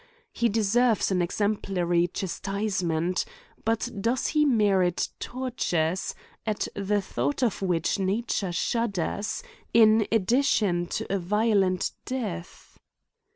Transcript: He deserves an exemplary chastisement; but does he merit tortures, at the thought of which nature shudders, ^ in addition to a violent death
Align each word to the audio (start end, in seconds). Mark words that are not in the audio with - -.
He 0.31 0.49
deserves 0.49 1.11
an 1.11 1.21
exemplary 1.21 2.07
chastisement; 2.07 3.23
but 3.63 3.87
does 4.01 4.25
he 4.29 4.45
merit 4.45 5.09
tortures, 5.19 6.15
at 6.43 6.67
the 6.73 7.03
thought 7.03 7.43
of 7.43 7.61
which 7.61 7.99
nature 7.99 8.51
shudders, 8.51 9.43
^ 9.43 9.43
in 9.75 10.07
addition 10.11 10.87
to 10.87 11.05
a 11.13 11.19
violent 11.19 11.91
death 12.05 12.79